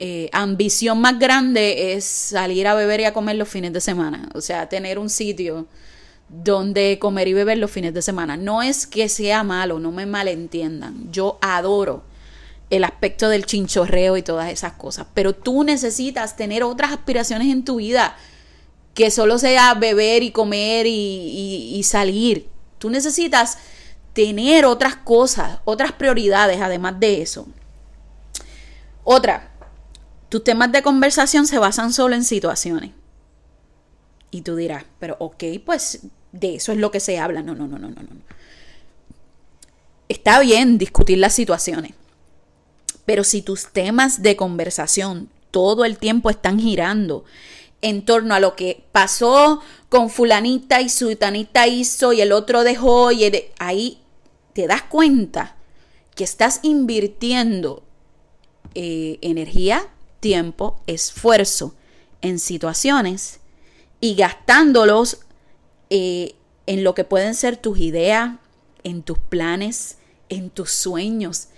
eh, 0.00 0.30
ambición 0.32 1.00
más 1.00 1.18
grande 1.18 1.94
es 1.94 2.04
salir 2.04 2.68
a 2.68 2.74
beber 2.74 3.00
y 3.00 3.04
a 3.04 3.12
comer 3.12 3.34
los 3.36 3.48
fines 3.48 3.72
de 3.72 3.80
semana, 3.80 4.28
o 4.34 4.40
sea, 4.40 4.68
tener 4.68 4.98
un 4.98 5.10
sitio 5.10 5.66
donde 6.28 6.98
comer 7.00 7.26
y 7.26 7.32
beber 7.32 7.58
los 7.58 7.70
fines 7.70 7.94
de 7.94 8.02
semana. 8.02 8.36
No 8.36 8.62
es 8.62 8.86
que 8.86 9.08
sea 9.08 9.42
malo, 9.42 9.80
no 9.80 9.90
me 9.90 10.06
malentiendan. 10.06 11.10
Yo 11.10 11.38
adoro 11.40 12.04
el 12.70 12.84
aspecto 12.84 13.28
del 13.28 13.46
chinchorreo 13.46 14.16
y 14.16 14.22
todas 14.22 14.52
esas 14.52 14.74
cosas, 14.74 15.06
pero 15.14 15.34
tú 15.34 15.64
necesitas 15.64 16.36
tener 16.36 16.62
otras 16.62 16.92
aspiraciones 16.92 17.48
en 17.48 17.64
tu 17.64 17.76
vida 17.76 18.16
que 18.94 19.10
solo 19.10 19.38
sea 19.38 19.74
beber 19.74 20.22
y 20.22 20.30
comer 20.30 20.86
y, 20.86 21.72
y 21.74 21.82
salir. 21.82 22.48
Tú 22.78 22.90
necesitas 22.90 23.58
tener 24.12 24.64
otras 24.64 24.96
cosas, 24.96 25.58
otras 25.64 25.92
prioridades 25.92 26.60
además 26.60 27.00
de 27.00 27.22
eso. 27.22 27.48
Otra, 29.02 29.50
tus 30.28 30.44
temas 30.44 30.72
de 30.72 30.82
conversación 30.82 31.46
se 31.46 31.58
basan 31.58 31.92
solo 31.92 32.14
en 32.14 32.24
situaciones. 32.24 32.92
Y 34.30 34.42
tú 34.42 34.56
dirás, 34.56 34.84
pero 34.98 35.16
ok, 35.20 35.44
pues 35.64 36.00
de 36.32 36.56
eso 36.56 36.72
es 36.72 36.78
lo 36.78 36.90
que 36.90 37.00
se 37.00 37.18
habla. 37.18 37.42
No, 37.42 37.54
no, 37.54 37.66
no, 37.66 37.78
no, 37.78 37.88
no, 37.88 38.02
no. 38.02 38.08
Está 40.08 40.40
bien 40.40 40.78
discutir 40.78 41.18
las 41.18 41.34
situaciones, 41.34 41.92
pero 43.04 43.24
si 43.24 43.42
tus 43.42 43.68
temas 43.72 44.22
de 44.22 44.36
conversación 44.36 45.28
todo 45.50 45.84
el 45.84 45.98
tiempo 45.98 46.30
están 46.30 46.58
girando 46.58 47.24
en 47.80 48.04
torno 48.04 48.34
a 48.34 48.40
lo 48.40 48.56
que 48.56 48.84
pasó 48.92 49.60
con 49.88 50.10
fulanita 50.10 50.80
y 50.80 50.88
sultanita 50.88 51.66
hizo 51.66 52.12
y 52.12 52.20
el 52.20 52.32
otro 52.32 52.64
dejó 52.64 53.12
y 53.12 53.30
ahí 53.58 53.98
te 54.52 54.66
das 54.66 54.82
cuenta 54.82 55.56
que 56.14 56.24
estás 56.24 56.60
invirtiendo 56.62 57.82
eh, 58.74 59.18
energía, 59.22 59.86
tiempo, 60.20 60.80
esfuerzo 60.86 61.74
en 62.20 62.38
situaciones 62.38 63.40
y 64.00 64.14
gastándolos 64.14 65.20
eh, 65.90 66.34
en 66.66 66.84
lo 66.84 66.94
que 66.94 67.04
pueden 67.04 67.34
ser 67.34 67.56
tus 67.56 67.78
ideas, 67.78 68.32
en 68.84 69.02
tus 69.02 69.18
planes, 69.18 69.98
en 70.28 70.50
tus 70.50 70.70
sueños. 70.70 71.48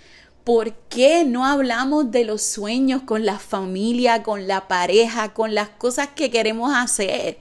¿Por 0.43 0.73
qué 0.89 1.23
no 1.23 1.45
hablamos 1.45 2.11
de 2.11 2.23
los 2.23 2.41
sueños 2.41 3.03
con 3.03 3.25
la 3.25 3.37
familia, 3.37 4.23
con 4.23 4.47
la 4.47 4.67
pareja, 4.67 5.33
con 5.33 5.53
las 5.53 5.69
cosas 5.69 6.09
que 6.15 6.31
queremos 6.31 6.73
hacer? 6.73 7.39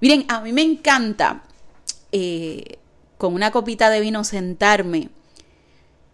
Miren, 0.00 0.24
a 0.28 0.40
mí 0.40 0.52
me 0.52 0.62
encanta 0.62 1.42
eh, 2.12 2.78
con 3.18 3.34
una 3.34 3.50
copita 3.50 3.90
de 3.90 4.00
vino 4.00 4.22
sentarme 4.22 5.08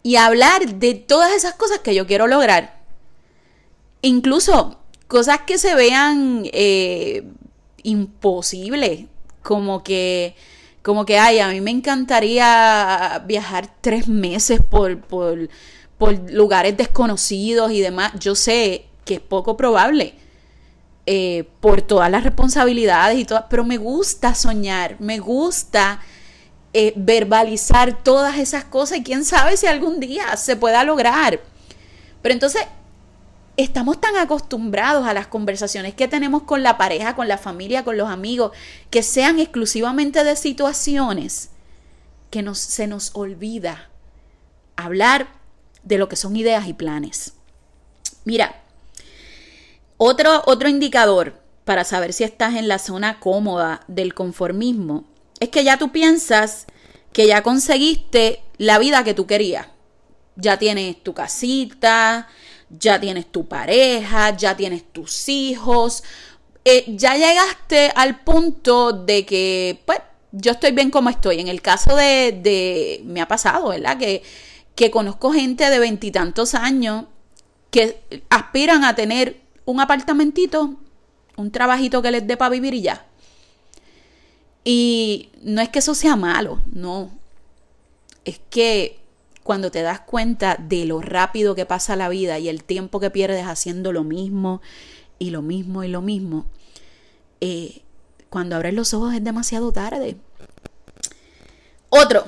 y 0.03 0.17
hablar 0.17 0.77
de 0.77 0.95
todas 0.95 1.33
esas 1.33 1.55
cosas 1.55 1.81
que 1.81 1.95
yo 1.95 2.07
quiero 2.07 2.27
lograr. 2.27 2.80
Incluso 4.03 4.79
cosas 5.09 5.41
que 5.47 5.59
se 5.59 5.75
vean 5.75 6.43
eh, 6.53 7.25
imposibles 7.83 9.07
como 9.43 9.83
que, 9.83 10.35
como 10.83 11.05
que, 11.05 11.19
ay, 11.19 11.41
a 11.41 11.49
mí 11.49 11.61
me 11.61 11.71
encantaría 11.71 13.23
viajar 13.27 13.75
tres 13.81 14.09
meses 14.09 14.61
por, 14.63 15.01
por, 15.01 15.49
por 15.99 16.31
lugares 16.31 16.77
desconocidos 16.77 17.73
y 17.73 17.81
demás. 17.81 18.13
Yo 18.19 18.35
sé 18.35 18.87
que 19.05 19.15
es 19.15 19.21
poco 19.21 19.57
probable. 19.57 20.15
Eh, 21.07 21.49
por 21.61 21.83
todas 21.83 22.11
las 22.11 22.23
responsabilidades 22.23 23.19
y 23.19 23.25
todas, 23.25 23.47
pero 23.51 23.65
me 23.65 23.79
gusta 23.79 24.35
soñar, 24.35 24.97
me 25.01 25.19
gusta 25.19 25.99
eh, 26.73 26.93
verbalizar 26.95 28.05
todas 28.05 28.39
esas 28.39 28.65
cosas 28.65 28.99
y 28.99 29.03
quién 29.03 29.25
sabe 29.25 29.57
si 29.57 29.67
algún 29.67 29.99
día 29.99 30.37
se 30.37 30.55
pueda 30.55 30.85
lograr. 30.85 31.41
Pero 32.23 32.33
entonces 32.33 32.63
estamos 33.63 34.01
tan 34.01 34.17
acostumbrados 34.17 35.07
a 35.07 35.15
las 35.15 35.27
conversaciones 35.27 35.95
que 35.95 36.09
tenemos 36.09 36.43
con 36.43 36.63
la 36.63 36.79
pareja, 36.79 37.17
con 37.17 37.29
la 37.29 37.39
familia, 37.39 37.85
con 37.85 37.97
los 37.97 38.09
amigos, 38.09 38.53
que 38.91 39.03
sean 39.03 39.39
exclusivamente 39.39 40.25
de 40.25 40.37
situaciones, 40.37 41.51
que 42.31 42.43
nos, 42.43 42.59
se 42.59 42.87
nos 42.87 43.11
olvida 43.15 43.91
hablar 44.77 45.29
de 45.83 45.99
lo 45.99 46.09
que 46.09 46.17
son 46.17 46.37
ideas 46.37 46.69
y 46.69 46.75
planes. 46.75 47.35
Mira, 48.25 48.63
otro, 49.97 50.43
otro 50.47 50.69
indicador 50.69 51.41
para 51.65 51.85
saber 51.85 52.13
si 52.13 52.25
estás 52.25 52.55
en 52.55 52.69
la 52.69 52.79
zona 52.79 53.21
cómoda 53.21 53.83
del 53.89 54.15
conformismo 54.15 55.05
es 55.41 55.49
que 55.51 55.65
ya 55.65 55.79
tú 55.79 55.93
piensas 55.93 56.67
que 57.13 57.27
ya 57.27 57.43
conseguiste 57.43 58.43
la 58.59 58.79
vida 58.79 59.05
que 59.05 59.15
tú 59.15 59.27
querías. 59.27 59.67
Ya 60.37 60.59
tienes 60.59 61.03
tu 61.03 61.13
casita, 61.13 62.29
ya 62.71 63.01
tienes 63.01 63.27
tu 63.31 63.47
pareja, 63.47 64.37
ya 64.37 64.57
tienes 64.57 64.85
tus 64.93 65.29
hijos, 65.29 66.05
eh, 66.65 66.85
ya 66.89 67.17
llegaste 67.17 67.91
al 67.95 68.21
punto 68.21 68.93
de 68.93 69.27
que, 69.27 69.83
pues, 69.85 69.99
yo 70.33 70.53
estoy 70.53 70.73
bien 70.73 70.91
como 70.91 71.11
estoy. 71.11 71.41
En 71.41 71.49
el 71.49 71.61
caso 71.61 71.97
de, 71.97 72.39
de 72.41 73.03
me 73.05 73.21
ha 73.21 73.27
pasado, 73.27 73.71
¿verdad? 73.71 73.99
Que, 73.99 74.23
que 74.77 74.91
conozco 74.91 75.33
gente 75.33 75.69
de 75.69 75.79
veintitantos 75.79 76.55
años 76.55 77.07
que 77.71 78.01
aspiran 78.29 78.85
a 78.85 78.95
tener 78.95 79.41
un 79.65 79.81
apartamentito, 79.81 80.77
un 81.37 81.51
trabajito 81.51 82.03
que 82.03 82.11
les 82.11 82.27
dé 82.27 82.37
para 82.37 82.51
vivir 82.51 82.75
y 82.75 82.83
ya. 82.83 83.07
Y 84.63 85.31
no 85.43 85.61
es 85.61 85.69
que 85.71 85.81
eso 85.81 85.95
sea 85.95 86.15
malo, 86.15 86.63
no. 86.73 87.11
Es 88.25 88.41
que 88.51 89.00
cuando 89.51 89.73
te 89.73 89.83
das 89.83 89.99
cuenta 89.99 90.55
de 90.61 90.85
lo 90.85 91.01
rápido 91.01 91.57
que 91.57 91.67
pasa 91.67 91.97
la 91.97 92.09
vida 92.09 92.39
y 92.39 92.49
el 92.49 92.63
tiempo 92.63 93.01
que 93.01 93.11
pierdes 93.11 93.47
haciendo 93.47 93.91
lo 93.91 94.05
mismo 94.05 94.63
y 95.19 95.31
lo 95.31 95.43
mismo 95.43 95.83
y 95.83 95.89
lo 95.89 96.03
mismo, 96.03 96.47
eh, 97.41 97.83
cuando 98.29 98.55
abres 98.55 98.75
los 98.75 98.95
ojos 98.95 99.13
es 99.13 99.25
demasiado 99.25 99.73
tarde. 99.73 100.17
Otro, 101.89 102.27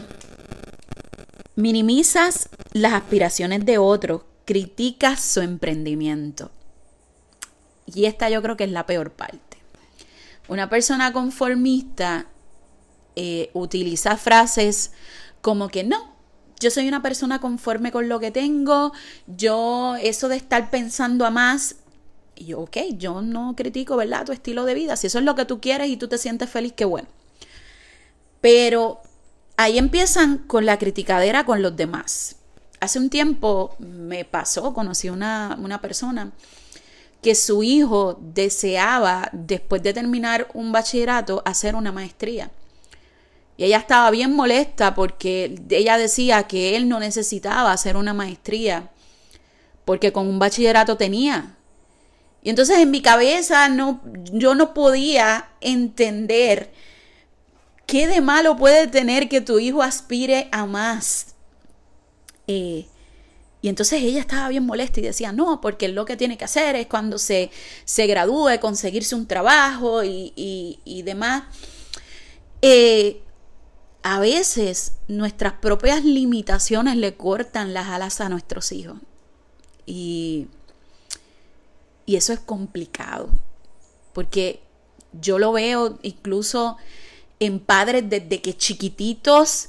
minimizas 1.55 2.49
las 2.73 2.95
aspiraciones 2.95 3.65
de 3.65 3.79
otros, 3.79 4.23
criticas 4.45 5.21
su 5.21 5.43
emprendimiento. 5.43 6.51
Y 7.87 8.07
esta 8.07 8.31
yo 8.31 8.43
creo 8.43 8.57
que 8.57 8.65
es 8.65 8.73
la 8.73 8.85
peor 8.85 9.13
parte. 9.13 9.59
Una 10.49 10.69
persona 10.69 11.13
conformista 11.13 12.27
eh, 13.15 13.51
utiliza 13.53 14.17
frases 14.17 14.91
como 15.41 15.69
que 15.69 15.85
no, 15.85 16.12
yo 16.63 16.71
soy 16.71 16.89
una 16.89 17.03
persona 17.03 17.41
conforme 17.41 17.93
con 17.93 18.09
lo 18.09 18.21
que 18.21 18.31
tengo, 18.31 18.93
yo 19.27 19.97
eso 20.01 20.29
de 20.29 20.37
estar 20.37 20.71
pensando 20.71 21.27
a 21.27 21.31
más, 21.31 21.77
y 22.35 22.47
yo, 22.47 22.61
ok, 22.61 22.77
yo 22.97 23.21
no 23.21 23.55
critico, 23.57 23.97
¿verdad? 23.97 24.25
Tu 24.25 24.33
estilo 24.33 24.65
de 24.65 24.75
vida, 24.75 24.97
si 24.97 25.09
eso 25.09 25.19
es 25.19 25.25
lo 25.25 25.35
que 25.35 25.45
tú 25.45 25.61
quieres 25.61 25.89
y 25.89 25.97
tú 25.97 26.09
te 26.09 26.19
sientes 26.19 26.49
feliz, 26.49 26.73
qué 26.75 26.85
bueno. 26.85 27.09
Pero 28.41 29.03
ahí 29.57 29.79
empiezan 29.79 30.39
con 30.39 30.65
la 30.67 30.79
criticadera 30.79 31.45
con 31.45 31.63
los 31.63 31.77
demás. 31.77 32.37
Hace 32.81 32.99
un 32.99 33.11
tiempo 33.11 33.77
me 33.79 34.25
pasó, 34.25 34.73
conocí 34.75 35.09
una, 35.09 35.57
una 35.61 35.81
persona 35.81 36.33
que 37.23 37.37
su 37.37 37.63
hijo 37.63 38.19
deseaba, 38.21 39.29
después 39.33 39.83
de 39.83 39.93
terminar 39.93 40.49
un 40.55 40.73
bachillerato, 40.73 41.43
hacer 41.45 41.77
una 41.77 41.93
maestría. 41.93 42.51
Y 43.57 43.65
ella 43.65 43.79
estaba 43.79 44.11
bien 44.11 44.35
molesta 44.35 44.95
porque 44.95 45.55
ella 45.71 45.99
decía 45.99 46.45
que 46.45 46.77
él 46.77 46.89
no 46.89 47.01
necesitaba 47.01 47.73
hacer 47.73 47.97
una 47.97 48.15
maestría 48.15 48.91
porque 49.85 50.13
con 50.13 50.29
un 50.29 50.39
bachillerato 50.39 50.97
tenía. 50.97 51.57
Y 52.43 52.51
entonces 52.51 52.79
en 52.79 52.91
mi 52.91 53.03
cabeza 53.03 53.69
no, 53.69 54.01
yo 54.33 54.55
no 54.55 54.75
podía 54.75 55.51
entender 55.61 56.73
qué 57.87 58.07
de 58.07 58.21
malo 58.21 58.57
puede 58.57 58.87
tener 58.87 59.29
que 59.29 59.41
tu 59.41 59.59
hijo 59.59 59.83
aspire 59.83 60.49
a 60.51 60.67
más. 60.67 61.35
Eh, 62.47 62.87
y 63.61 63.69
entonces 63.69 64.03
ella 64.03 64.19
estaba 64.19 64.49
bien 64.49 64.67
molesta 64.67 64.99
y 64.99 65.05
decía, 65.05 65.31
no, 65.31 65.61
porque 65.61 65.87
lo 65.87 66.05
que 66.05 66.17
tiene 66.17 66.37
que 66.37 66.45
hacer 66.45 66.75
es 66.75 66.89
cuando 66.89 67.17
se, 67.19 67.51
se 67.85 68.07
gradúe, 68.09 68.59
conseguirse 68.61 69.15
un 69.15 69.29
trabajo 69.29 70.03
y, 70.03 70.33
y, 70.85 71.03
demás. 71.03 71.45
Eh, 72.61 73.23
a 74.03 74.19
veces 74.19 74.95
nuestras 75.09 75.55
propias 75.55 76.05
limitaciones 76.05 76.97
le 76.97 77.15
cortan 77.15 77.73
las 77.73 77.89
alas 77.89 78.21
a 78.21 78.29
nuestros 78.29 78.73
hijos. 78.73 78.97
Y, 79.87 80.49
y 82.05 82.17
eso 82.17 82.33
es 82.33 82.41
complicado, 82.41 83.29
porque 84.13 84.61
yo 85.13 85.39
lo 85.39 85.53
veo 85.53 85.99
incluso 86.03 86.77
en 87.39 87.61
padres 87.61 88.09
desde 88.09 88.41
que 88.41 88.57
chiquititos 88.57 89.69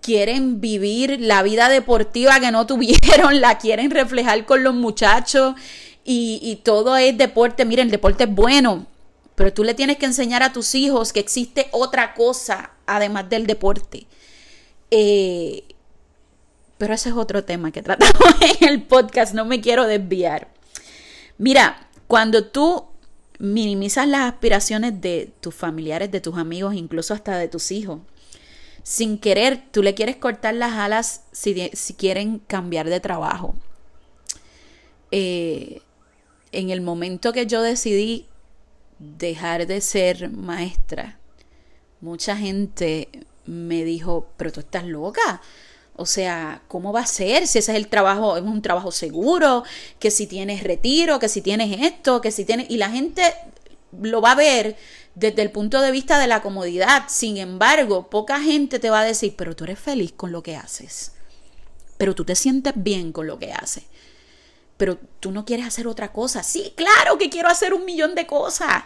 quieren 0.00 0.60
vivir 0.60 1.20
la 1.20 1.42
vida 1.42 1.68
deportiva 1.68 2.40
que 2.40 2.50
no 2.50 2.66
tuvieron, 2.66 3.40
la 3.40 3.58
quieren 3.58 3.90
reflejar 3.90 4.44
con 4.44 4.64
los 4.64 4.74
muchachos 4.74 5.54
y, 6.04 6.40
y 6.42 6.56
todo 6.56 6.96
es 6.96 7.16
deporte. 7.16 7.64
Miren, 7.64 7.86
el 7.86 7.90
deporte 7.92 8.24
es 8.24 8.34
bueno, 8.34 8.86
pero 9.34 9.52
tú 9.52 9.62
le 9.62 9.74
tienes 9.74 9.98
que 9.98 10.06
enseñar 10.06 10.42
a 10.42 10.52
tus 10.52 10.74
hijos 10.74 11.12
que 11.12 11.20
existe 11.20 11.68
otra 11.72 12.14
cosa 12.14 12.72
además 12.88 13.28
del 13.28 13.46
deporte. 13.46 14.06
Eh, 14.90 15.64
pero 16.78 16.94
ese 16.94 17.10
es 17.10 17.14
otro 17.14 17.44
tema 17.44 17.72
que 17.72 17.82
tratamos 17.82 18.34
en 18.60 18.68
el 18.68 18.82
podcast, 18.82 19.34
no 19.34 19.44
me 19.44 19.60
quiero 19.60 19.86
desviar. 19.86 20.48
Mira, 21.36 21.88
cuando 22.06 22.46
tú 22.46 22.86
minimizas 23.38 24.08
las 24.08 24.32
aspiraciones 24.32 25.00
de 25.00 25.32
tus 25.40 25.54
familiares, 25.54 26.10
de 26.10 26.20
tus 26.20 26.36
amigos, 26.36 26.74
incluso 26.74 27.14
hasta 27.14 27.36
de 27.36 27.48
tus 27.48 27.70
hijos, 27.70 28.00
sin 28.82 29.18
querer, 29.18 29.62
tú 29.70 29.82
le 29.82 29.94
quieres 29.94 30.16
cortar 30.16 30.54
las 30.54 30.72
alas 30.72 31.22
si, 31.32 31.54
quieren 31.96 32.38
cambiar 32.38 32.88
de 32.88 33.00
trabajo. 33.00 33.54
Eh, 35.10 35.82
en 36.52 36.70
el 36.70 36.80
momento 36.80 37.32
que 37.32 37.46
yo 37.46 37.62
decidí 37.62 38.26
dejar 38.98 39.66
de 39.66 39.80
ser 39.80 40.30
maestra, 40.30 41.17
mucha 42.00 42.36
gente 42.36 43.08
me 43.46 43.84
dijo, 43.84 44.28
pero 44.36 44.52
tú 44.52 44.60
estás 44.60 44.84
loca. 44.84 45.40
O 45.96 46.06
sea, 46.06 46.62
¿cómo 46.68 46.92
va 46.92 47.00
a 47.00 47.06
ser? 47.06 47.46
Si 47.46 47.58
ese 47.58 47.72
es 47.72 47.76
el 47.76 47.88
trabajo, 47.88 48.36
es 48.36 48.42
un 48.42 48.62
trabajo 48.62 48.92
seguro, 48.92 49.64
que 49.98 50.10
si 50.10 50.26
tienes 50.26 50.62
retiro, 50.62 51.18
que 51.18 51.28
si 51.28 51.42
tienes 51.42 51.80
esto, 51.82 52.20
que 52.20 52.30
si 52.30 52.44
tienes... 52.44 52.70
Y 52.70 52.76
la 52.76 52.90
gente 52.90 53.22
lo 54.00 54.20
va 54.20 54.32
a 54.32 54.36
ver 54.36 54.76
desde 55.14 55.42
el 55.42 55.50
punto 55.50 55.80
de 55.80 55.90
vista 55.90 56.18
de 56.18 56.28
la 56.28 56.40
comodidad. 56.40 57.04
Sin 57.08 57.36
embargo, 57.36 58.08
poca 58.10 58.40
gente 58.40 58.78
te 58.78 58.90
va 58.90 59.00
a 59.00 59.04
decir, 59.04 59.34
pero 59.36 59.56
tú 59.56 59.64
eres 59.64 59.78
feliz 59.78 60.12
con 60.12 60.30
lo 60.30 60.42
que 60.42 60.56
haces. 60.56 61.12
Pero 61.96 62.14
tú 62.14 62.24
te 62.24 62.36
sientes 62.36 62.74
bien 62.76 63.10
con 63.12 63.26
lo 63.26 63.38
que 63.38 63.52
haces 63.52 63.84
pero 64.78 64.96
tú 65.20 65.32
no 65.32 65.44
quieres 65.44 65.66
hacer 65.66 65.86
otra 65.86 66.12
cosa. 66.12 66.42
Sí, 66.42 66.72
claro 66.74 67.18
que 67.18 67.28
quiero 67.28 67.48
hacer 67.48 67.74
un 67.74 67.84
millón 67.84 68.14
de 68.14 68.26
cosas. 68.26 68.84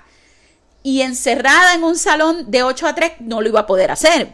Y 0.83 1.03
encerrada 1.03 1.75
en 1.75 1.85
un 1.85 1.97
salón 1.97 2.51
de 2.51 2.62
8 2.62 2.87
a 2.87 2.95
3 2.95 3.12
no 3.21 3.40
lo 3.40 3.49
iba 3.49 3.61
a 3.61 3.66
poder 3.66 3.90
hacer. 3.90 4.31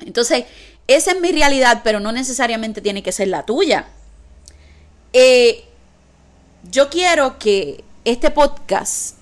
Entonces, 0.00 0.44
esa 0.86 1.12
es 1.12 1.20
mi 1.20 1.32
realidad, 1.32 1.80
pero 1.82 2.00
no 2.00 2.12
necesariamente 2.12 2.80
tiene 2.80 3.02
que 3.02 3.12
ser 3.12 3.28
la 3.28 3.44
tuya. 3.44 3.88
Eh, 5.12 5.64
yo 6.70 6.90
quiero 6.90 7.38
que 7.38 7.84
este 8.04 8.30
podcast 8.30 9.16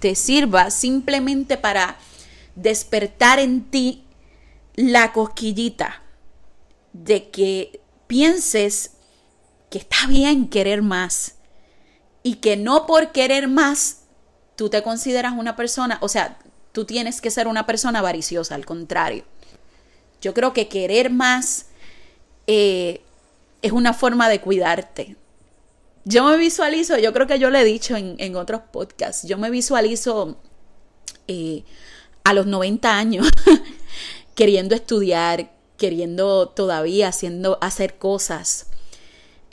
te 0.00 0.14
sirva 0.14 0.70
simplemente 0.70 1.56
para 1.56 1.96
despertar 2.54 3.38
en 3.38 3.62
ti 3.70 4.04
la 4.74 5.12
cosquillita 5.12 6.02
de 6.92 7.30
que 7.30 7.80
pienses 8.06 8.92
que 9.70 9.78
está 9.78 10.06
bien 10.08 10.48
querer 10.48 10.82
más 10.82 11.36
y 12.22 12.34
que 12.34 12.56
no 12.56 12.86
por 12.86 13.12
querer 13.12 13.48
más 13.48 14.01
tú 14.62 14.70
te 14.70 14.84
consideras 14.84 15.32
una 15.36 15.56
persona, 15.56 15.98
o 16.02 16.08
sea, 16.08 16.38
tú 16.70 16.84
tienes 16.84 17.20
que 17.20 17.32
ser 17.32 17.48
una 17.48 17.66
persona 17.66 17.98
avariciosa, 17.98 18.54
al 18.54 18.64
contrario. 18.64 19.24
Yo 20.20 20.34
creo 20.34 20.52
que 20.52 20.68
querer 20.68 21.10
más 21.10 21.66
eh, 22.46 23.00
es 23.60 23.72
una 23.72 23.92
forma 23.92 24.28
de 24.28 24.40
cuidarte. 24.40 25.16
Yo 26.04 26.22
me 26.26 26.36
visualizo, 26.36 26.96
yo 26.96 27.12
creo 27.12 27.26
que 27.26 27.40
yo 27.40 27.50
lo 27.50 27.58
he 27.58 27.64
dicho 27.64 27.96
en, 27.96 28.36
otros 28.36 28.60
podcasts, 28.70 29.26
yo 29.26 29.36
me 29.36 29.50
visualizo 29.50 30.38
eh, 31.26 31.64
a 32.22 32.32
los 32.32 32.46
90 32.46 32.96
años 32.96 33.26
queriendo 34.36 34.76
estudiar, 34.76 35.50
queriendo 35.76 36.50
todavía 36.50 37.08
haciendo, 37.08 37.58
hacer 37.60 37.98
cosas 37.98 38.68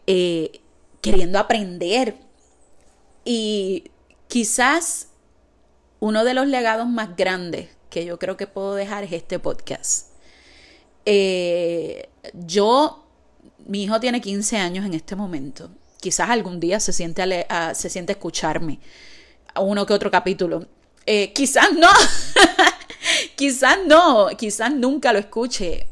eh, 0.06 0.62
queriendo 1.02 1.40
aprender. 1.40 2.16
Y 3.26 3.86
quizás 4.30 5.08
uno 6.00 6.24
de 6.24 6.34
los 6.34 6.48
legados 6.48 6.88
más 6.88 7.18
grandes 7.18 7.68
que 7.90 8.06
yo 8.06 8.18
creo 8.18 8.38
que 8.38 8.48
puedo 8.48 8.76
dejar 8.76 9.04
es 9.04 9.12
este 9.12 9.40
podcast. 9.40 10.08
Eh, 11.06 12.08
yo, 12.34 13.04
mi 13.66 13.84
hijo 13.84 14.00
tiene 14.00 14.22
15 14.22 14.58
años 14.58 14.86
en 14.86 14.94
este 14.94 15.16
momento. 15.16 15.72
Quizás 16.00 16.30
algún 16.30 16.60
día 16.60 16.80
se 16.80 16.94
siente, 16.94 17.46
a, 17.50 17.74
se 17.74 17.90
siente 17.90 18.14
escucharme 18.14 18.80
a 19.54 19.62
uno 19.62 19.86
que 19.86 19.94
otro 19.94 20.12
capítulo. 20.12 20.68
Eh, 21.06 21.34
quizás 21.34 21.74
no, 21.74 21.90
quizás 23.36 23.80
no, 23.88 24.28
quizás 24.38 24.72
nunca 24.72 25.12
lo 25.12 25.20
escuche. 25.20 25.88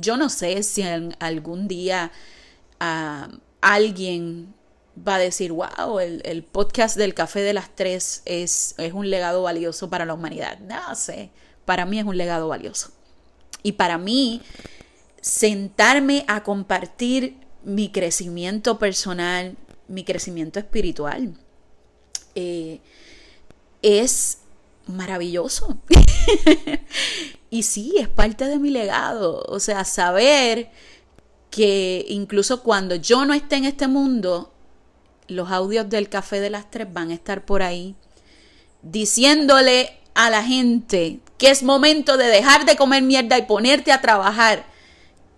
yo 0.00 0.16
no 0.16 0.28
sé 0.28 0.62
si 0.62 0.82
en 0.82 1.16
algún 1.18 1.66
día 1.66 2.12
alguien 3.60 4.54
va 5.06 5.16
a 5.16 5.18
decir, 5.18 5.52
wow, 5.52 5.98
el, 6.00 6.44
podcast 6.44 6.96
del 6.96 7.14
café 7.14 7.40
de 7.40 7.52
las 7.52 7.74
tres 7.74 8.22
es, 8.24 8.74
es 8.78 8.92
un 8.92 9.10
legado 9.10 9.42
valioso 9.42 9.90
para 9.90 10.04
la 10.04 10.14
humanidad. 10.14 10.58
No 10.60 10.94
sé, 10.94 11.30
para 11.64 11.84
mí 11.86 11.98
es 11.98 12.04
un 12.04 12.16
legado 12.16 12.48
valioso. 12.48 12.90
Y 13.62 13.72
para 13.72 13.98
mí, 13.98 14.42
sentarme 15.20 16.24
a 16.28 16.42
compartir 16.42 17.36
mi 17.64 17.90
crecimiento 17.90 18.78
personal, 18.78 19.56
mi 19.88 20.04
crecimiento 20.04 20.58
espiritual, 20.58 21.34
eh, 22.34 22.80
es 23.82 24.38
maravilloso. 24.86 25.78
y 27.50 27.62
sí, 27.62 27.94
es 27.98 28.08
parte 28.08 28.46
de 28.46 28.58
mi 28.58 28.70
legado. 28.70 29.44
O 29.48 29.60
sea, 29.60 29.84
saber 29.84 30.70
que 31.50 32.04
incluso 32.08 32.62
cuando 32.62 32.94
yo 32.94 33.24
no 33.24 33.34
esté 33.34 33.56
en 33.56 33.64
este 33.64 33.88
mundo, 33.88 34.52
los 35.28 35.50
audios 35.50 35.88
del 35.88 36.08
café 36.08 36.40
de 36.40 36.50
las 36.50 36.70
tres 36.70 36.92
van 36.92 37.10
a 37.10 37.14
estar 37.14 37.44
por 37.44 37.62
ahí 37.62 37.94
diciéndole 38.82 39.98
a 40.14 40.30
la 40.30 40.42
gente 40.42 41.20
que 41.36 41.50
es 41.50 41.62
momento 41.62 42.16
de 42.16 42.26
dejar 42.26 42.66
de 42.66 42.76
comer 42.76 43.02
mierda 43.02 43.38
y 43.38 43.42
ponerte 43.42 43.92
a 43.92 44.00
trabajar, 44.00 44.66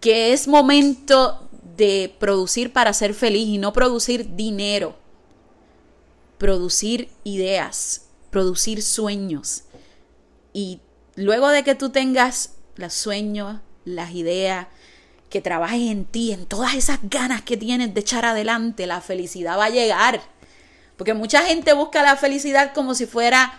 que 0.01 0.33
es 0.33 0.49
momento 0.49 1.49
de 1.77 2.15
producir 2.19 2.73
para 2.73 2.93
ser 2.95 3.13
feliz 3.13 3.47
y 3.47 3.59
no 3.59 3.73
producir 3.73 4.35
dinero, 4.35 4.97
producir 6.39 7.11
ideas, 7.25 8.07
producir 8.31 8.83
sueños. 8.83 9.65
Y 10.55 10.81
luego 11.17 11.49
de 11.49 11.63
que 11.63 11.75
tú 11.75 11.91
tengas 11.91 12.55
los 12.77 12.95
sueños, 12.95 13.61
las 13.85 14.15
ideas, 14.15 14.69
que 15.31 15.41
trabajes 15.41 15.91
en 15.91 16.05
ti, 16.05 16.33
en 16.33 16.45
todas 16.45 16.75
esas 16.75 16.99
ganas 17.03 17.43
que 17.43 17.57
tienes 17.57 17.95
de 17.95 18.01
echar 18.01 18.27
adelante, 18.27 18.87
la 18.87 19.01
felicidad 19.01 19.57
va 19.57 19.67
a 19.67 19.71
llegar. 19.71 20.21
Porque 20.97 21.15
mucha 21.15 21.43
gente 21.43 21.73
busca 21.73 22.03
la 22.03 22.17
felicidad 22.17 22.75
como 22.75 22.95
si 22.95 23.07
fuera 23.07 23.59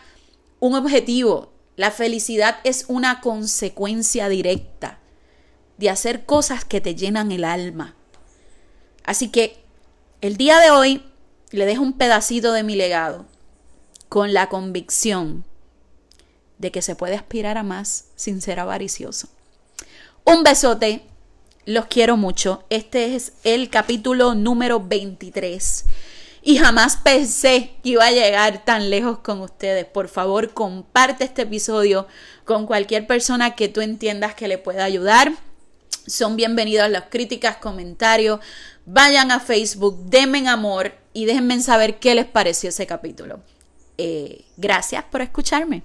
un 0.60 0.76
objetivo. 0.76 1.52
La 1.78 1.90
felicidad 1.90 2.58
es 2.66 2.86
una 2.90 3.22
consecuencia 3.22 4.30
directa 4.30 5.00
de 5.78 5.90
hacer 5.90 6.26
cosas 6.26 6.66
que 6.66 6.82
te 6.82 6.94
llenan 6.94 7.32
el 7.32 7.46
alma. 7.46 7.96
Así 9.04 9.30
que 9.30 9.64
el 10.20 10.38
día 10.38 10.60
de 10.60 10.70
hoy 10.70 11.04
le 11.52 11.66
dejo 11.66 11.82
un 11.82 11.94
pedacito 11.94 12.52
de 12.52 12.64
mi 12.64 12.76
legado 12.76 13.26
con 14.10 14.34
la 14.34 14.50
convicción 14.50 15.46
de 16.60 16.72
que 16.72 16.82
se 16.82 16.96
puede 16.96 17.16
aspirar 17.16 17.58
a 17.58 17.64
más 17.64 18.06
sin 18.16 18.42
ser 18.42 18.60
avaricioso. 18.60 19.30
Un 20.26 20.44
besote, 20.44 21.04
los 21.66 21.86
quiero 21.86 22.18
mucho. 22.18 22.64
Este 22.70 23.16
es 23.16 23.34
el 23.44 23.70
capítulo 23.70 24.36
número 24.36 24.80
23 24.80 25.86
y 26.44 26.58
jamás 26.58 26.98
pensé 26.98 27.76
que 27.84 27.90
iba 27.90 28.06
a 28.06 28.12
llegar 28.12 28.66
tan 28.66 28.90
lejos 28.90 29.20
con 29.20 29.42
ustedes. 29.42 29.86
Por 29.86 30.08
favor, 30.08 30.54
comparte 30.54 31.24
este 31.24 31.44
episodio 31.44 32.08
con 32.46 32.66
cualquier 32.66 33.06
persona 33.06 33.56
que 33.56 33.70
tú 33.70 33.82
entiendas 33.82 34.34
que 34.34 34.48
le 34.48 34.58
pueda 34.58 34.84
ayudar. 34.84 35.34
Son 36.08 36.36
bienvenidas 36.36 36.90
las 36.90 37.06
críticas, 37.10 37.58
comentarios. 37.58 38.40
Vayan 38.86 39.32
a 39.32 39.40
Facebook, 39.40 40.04
denme 40.06 40.48
amor 40.48 40.94
y 41.14 41.26
déjenme 41.26 41.62
saber 41.62 42.00
qué 42.00 42.16
les 42.16 42.26
pareció 42.26 42.70
ese 42.70 42.88
capítulo. 42.88 43.42
Eh, 44.00 44.46
gracias 44.58 45.04
por 45.04 45.22
escucharme. 45.22 45.84